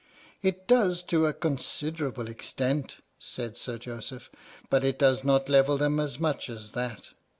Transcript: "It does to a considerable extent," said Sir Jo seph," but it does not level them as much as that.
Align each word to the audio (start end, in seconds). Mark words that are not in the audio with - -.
"It 0.49 0.65
does 0.67 1.03
to 1.03 1.27
a 1.27 1.31
considerable 1.33 2.27
extent," 2.27 2.97
said 3.19 3.55
Sir 3.55 3.77
Jo 3.77 3.99
seph," 3.99 4.31
but 4.71 4.83
it 4.83 4.97
does 4.97 5.23
not 5.23 5.47
level 5.47 5.77
them 5.77 5.99
as 5.99 6.19
much 6.19 6.49
as 6.49 6.71
that. 6.71 7.11